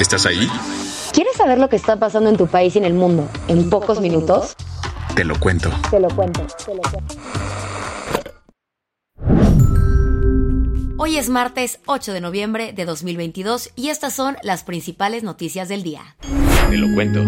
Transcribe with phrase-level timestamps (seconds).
[0.00, 0.48] ¿Estás ahí?
[1.12, 4.00] ¿Quieres saber lo que está pasando en tu país y en el mundo en, pocos,
[4.00, 4.54] minutos?
[5.16, 5.70] Te lo cuento.
[5.90, 7.14] Te lo cuento, te lo cuento.
[10.98, 15.82] Hoy es martes 8 de noviembre de 2022 y estas son las principales noticias del
[15.82, 16.16] día.
[16.70, 17.24] Te lo cuento.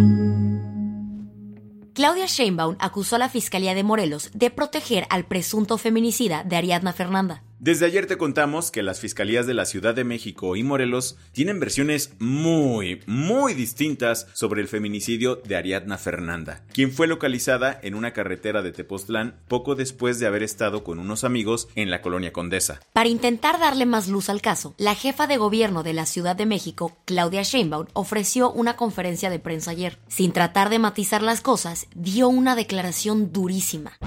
[1.92, 6.92] Claudia Sheinbaum acusó a la Fiscalía de Morelos de proteger al presunto feminicida de Ariadna
[6.92, 7.42] Fernanda.
[7.62, 11.60] Desde ayer te contamos que las fiscalías de la Ciudad de México y Morelos tienen
[11.60, 18.14] versiones muy, muy distintas sobre el feminicidio de Ariadna Fernanda, quien fue localizada en una
[18.14, 22.80] carretera de Tepoztlán poco después de haber estado con unos amigos en la colonia Condesa.
[22.94, 26.46] Para intentar darle más luz al caso, la jefa de gobierno de la Ciudad de
[26.46, 29.98] México, Claudia Sheinbaum, ofreció una conferencia de prensa ayer.
[30.08, 33.98] Sin tratar de matizar las cosas, dio una declaración durísima.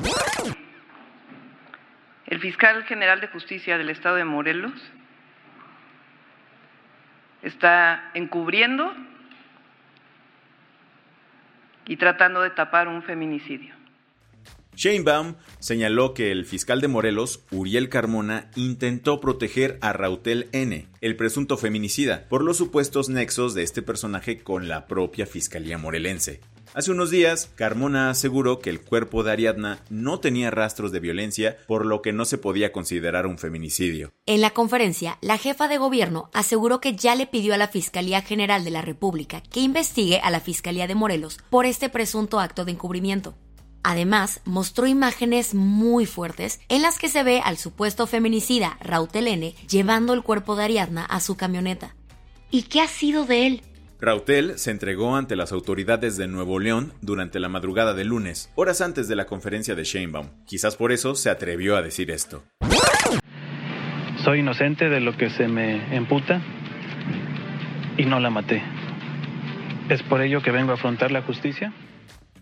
[2.25, 4.73] El fiscal general de justicia del estado de Morelos
[7.41, 8.93] está encubriendo
[11.85, 13.75] y tratando de tapar un feminicidio.
[14.75, 21.15] Sheinbaum señaló que el fiscal de Morelos, Uriel Carmona, intentó proteger a Rautel N., el
[21.15, 26.41] presunto feminicida, por los supuestos nexos de este personaje con la propia fiscalía morelense.
[26.75, 31.55] Hace unos días, Carmona aseguró que el cuerpo de Ariadna no tenía rastros de violencia,
[31.67, 34.11] por lo que no se podía considerar un feminicidio.
[34.25, 38.23] En la conferencia, la jefa de gobierno aseguró que ya le pidió a la Fiscalía
[38.23, 42.65] General de la República que investigue a la Fiscalía de Morelos por este presunto acto
[42.65, 43.35] de encubrimiento.
[43.83, 49.53] Además, mostró imágenes muy fuertes en las que se ve al supuesto feminicida Rautel N
[49.69, 51.95] llevando el cuerpo de Ariadna a su camioneta.
[52.49, 53.61] ¿Y qué ha sido de él?
[54.03, 58.81] Rautel se entregó ante las autoridades de Nuevo León durante la madrugada del lunes, horas
[58.81, 60.27] antes de la conferencia de Sheinbaum.
[60.45, 62.43] Quizás por eso se atrevió a decir esto.
[64.25, 66.41] Soy inocente de lo que se me emputa
[67.97, 68.61] y no la maté.
[69.87, 71.73] ¿Es por ello que vengo a afrontar la justicia?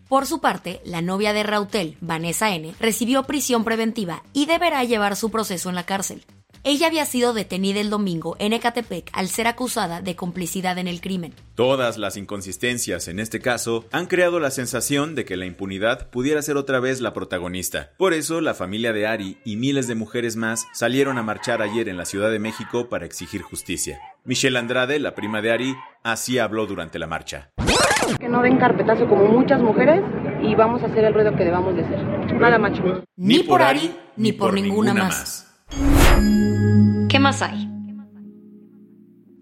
[0.09, 5.16] Por su parte, la novia de Rautel, Vanessa N., recibió prisión preventiva y deberá llevar
[5.16, 6.23] su proceso en la cárcel.
[6.63, 11.01] Ella había sido detenida el domingo en Ecatepec al ser acusada de complicidad en el
[11.01, 11.33] crimen.
[11.55, 16.39] Todas las inconsistencias en este caso han creado la sensación de que la impunidad pudiera
[16.44, 17.94] ser otra vez la protagonista.
[17.97, 21.89] Por eso, la familia de Ari y miles de mujeres más salieron a marchar ayer
[21.89, 23.99] en la Ciudad de México para exigir justicia.
[24.23, 27.49] Michelle Andrade, la prima de Ari, así habló durante la marcha.
[28.19, 30.03] Que no den carpetazo como muchas mujeres
[30.43, 32.03] y vamos a hacer el ruido que debamos de hacer.
[32.35, 33.03] Nada macho.
[33.16, 35.50] Ni, por Ari, ni por, ninguna, más.
[37.09, 37.69] ¿Qué más hay?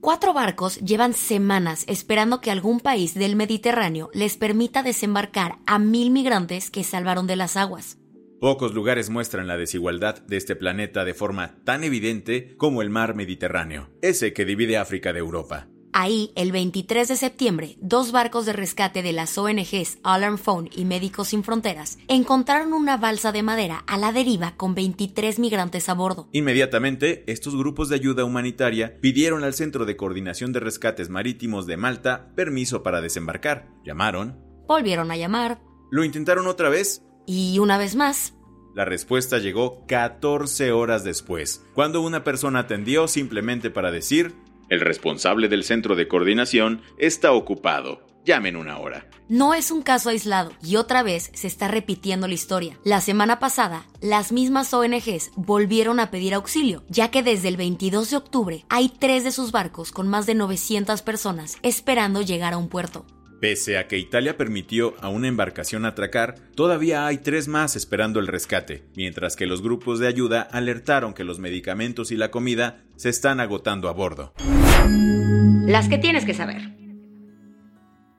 [0.01, 6.09] Cuatro barcos llevan semanas esperando que algún país del Mediterráneo les permita desembarcar a mil
[6.09, 7.97] migrantes que salvaron de las aguas.
[8.39, 13.13] Pocos lugares muestran la desigualdad de este planeta de forma tan evidente como el mar
[13.13, 15.67] Mediterráneo, ese que divide África de Europa.
[16.01, 20.85] Ahí, el 23 de septiembre, dos barcos de rescate de las ONGs Alarm Phone y
[20.85, 25.93] Médicos Sin Fronteras encontraron una balsa de madera a la deriva con 23 migrantes a
[25.95, 26.29] bordo.
[26.31, 31.75] Inmediatamente, estos grupos de ayuda humanitaria pidieron al Centro de Coordinación de Rescates Marítimos de
[31.75, 33.67] Malta permiso para desembarcar.
[33.83, 34.39] Llamaron.
[34.69, 35.59] Volvieron a llamar.
[35.91, 37.03] Lo intentaron otra vez.
[37.25, 38.35] Y una vez más.
[38.73, 44.33] La respuesta llegó 14 horas después, cuando una persona atendió simplemente para decir
[44.69, 48.01] el responsable del centro de coordinación está ocupado.
[48.25, 49.07] Llamen una hora.
[49.27, 52.77] No es un caso aislado y otra vez se está repitiendo la historia.
[52.83, 58.11] La semana pasada, las mismas ONGs volvieron a pedir auxilio, ya que desde el 22
[58.11, 62.57] de octubre hay tres de sus barcos con más de 900 personas esperando llegar a
[62.57, 63.05] un puerto.
[63.39, 68.27] Pese a que Italia permitió a una embarcación atracar, todavía hay tres más esperando el
[68.27, 73.07] rescate, mientras que los grupos de ayuda alertaron que los medicamentos y la comida se
[73.07, 74.33] están agotando a bordo.
[75.65, 76.78] Las que tienes que saber.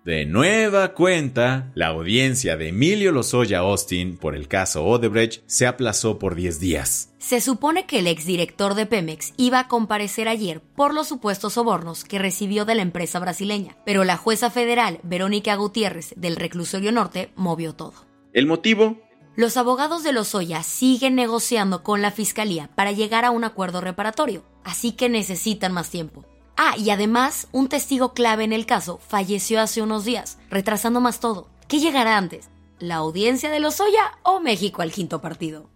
[0.05, 6.19] De nueva cuenta, la audiencia de Emilio Lozoya Austin por el caso Odebrecht se aplazó
[6.19, 7.12] por 10 días.
[7.19, 12.05] Se supone que el exdirector de Pemex iba a comparecer ayer por los supuestos sobornos
[12.05, 17.31] que recibió de la empresa brasileña, pero la jueza federal Verónica Gutiérrez del Reclusorio Norte
[17.37, 17.93] movió todo.
[18.32, 19.02] El motivo,
[19.37, 24.44] Los abogados de Lozoya siguen negociando con la fiscalía para llegar a un acuerdo reparatorio,
[24.64, 26.25] así que necesitan más tiempo.
[26.62, 31.19] Ah, y además, un testigo clave en el caso falleció hace unos días, retrasando más
[31.19, 31.49] todo.
[31.69, 32.51] ¿Qué llegará antes?
[32.79, 35.71] ¿La audiencia de Lozoya o México al quinto partido?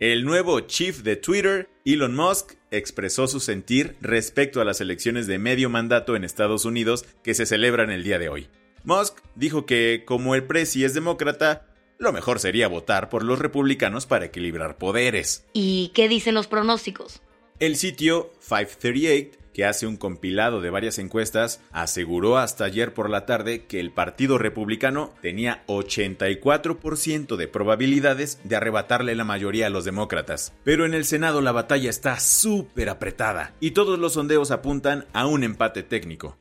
[0.00, 5.38] El nuevo chief de Twitter, Elon Musk, expresó su sentir respecto a las elecciones de
[5.38, 8.50] medio mandato en Estados Unidos que se celebran el día de hoy.
[8.84, 11.66] Musk dijo que, como el presi es demócrata,
[11.98, 15.46] lo mejor sería votar por los republicanos para equilibrar poderes.
[15.54, 17.22] ¿Y qué dicen los pronósticos?
[17.58, 23.24] El sitio 538, que hace un compilado de varias encuestas, aseguró hasta ayer por la
[23.24, 29.86] tarde que el Partido Republicano tenía 84% de probabilidades de arrebatarle la mayoría a los
[29.86, 30.52] demócratas.
[30.64, 35.26] Pero en el Senado la batalla está súper apretada y todos los sondeos apuntan a
[35.26, 36.36] un empate técnico.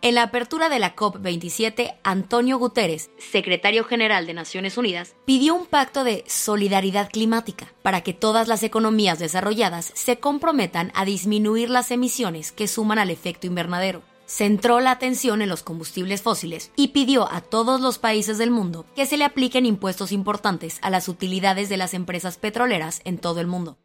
[0.00, 5.66] En la apertura de la COP27, Antonio Guterres, secretario general de Naciones Unidas, pidió un
[5.66, 11.90] pacto de solidaridad climática para que todas las economías desarrolladas se comprometan a disminuir las
[11.90, 14.04] emisiones que suman al efecto invernadero.
[14.24, 18.86] Centró la atención en los combustibles fósiles y pidió a todos los países del mundo
[18.94, 23.40] que se le apliquen impuestos importantes a las utilidades de las empresas petroleras en todo
[23.40, 23.78] el mundo.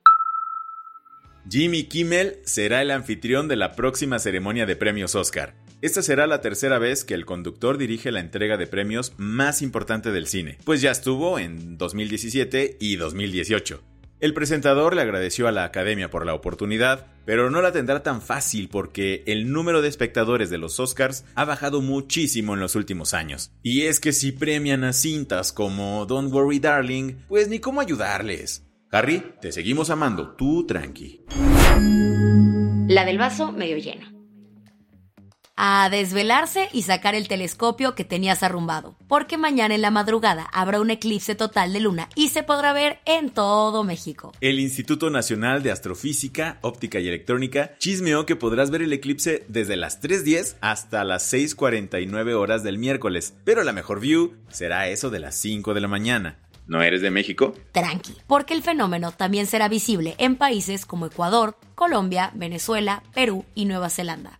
[1.50, 5.63] Jimmy Kimmel será el anfitrión de la próxima ceremonia de premios Oscar.
[5.84, 10.14] Esta será la tercera vez que el conductor dirige la entrega de premios más importante
[10.14, 13.84] del cine, pues ya estuvo en 2017 y 2018.
[14.22, 18.22] El presentador le agradeció a la Academia por la oportunidad, pero no la tendrá tan
[18.22, 23.14] fácil porque el número de espectadores de los Oscars ha bajado muchísimo en los últimos
[23.14, 23.52] años.
[23.62, 28.66] Y es que si premian a cintas como Don't Worry Darling, pues ni cómo ayudarles.
[28.90, 31.26] Harry, te seguimos amando, tú tranqui.
[32.88, 34.13] La del vaso medio lleno.
[35.56, 40.82] A desvelarse y sacar el telescopio que tenías arrumbado, porque mañana en la madrugada habrá
[40.82, 44.34] un eclipse total de luna y se podrá ver en todo México.
[44.42, 49.76] El Instituto Nacional de Astrofísica, Óptica y Electrónica chismeó que podrás ver el eclipse desde
[49.76, 55.20] las 3.10 hasta las 6.49 horas del miércoles, pero la mejor view será eso de
[55.20, 56.40] las 5 de la mañana.
[56.66, 57.54] ¿No eres de México?
[57.74, 63.66] Tranqui, porque el fenómeno también será visible en países como Ecuador, Colombia, Venezuela, Perú y
[63.66, 64.40] Nueva Zelanda.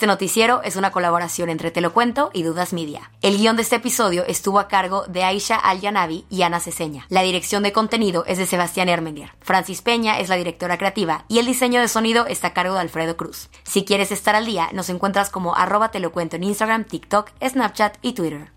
[0.00, 3.10] Este noticiero es una colaboración entre Te lo Cuento y Dudas Media.
[3.20, 7.04] El guion de este episodio estuvo a cargo de Aisha Al-Yanabi y Ana Ceseña.
[7.10, 9.32] La dirección de contenido es de Sebastián Ermenger.
[9.42, 12.80] Francis Peña es la directora creativa y el diseño de sonido está a cargo de
[12.80, 13.50] Alfredo Cruz.
[13.64, 17.32] Si quieres estar al día, nos encuentras como arroba Te lo Cuento en Instagram, TikTok,
[17.46, 18.50] Snapchat y Twitter.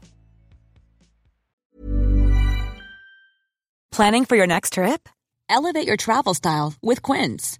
[3.92, 5.10] Planning for your next trip?
[5.50, 7.60] Elevate your travel style with Quince.